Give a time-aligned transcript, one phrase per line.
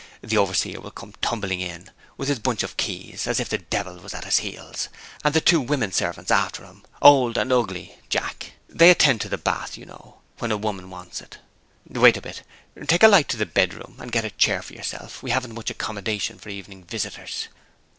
[0.23, 3.99] The overseer will come tumbling in, with his bunch of keys, as if the devil
[3.99, 4.89] was at his heels,
[5.23, 8.53] and the two women servants after him old and ugly, Jack!
[8.67, 11.37] they attend to the bath, you know, when a woman wants it.
[11.87, 12.41] Wait a bit!
[12.87, 15.69] Take the light into the bedroom, and get a chair for yourself we haven't much
[15.69, 17.47] accommodation for evening visitors.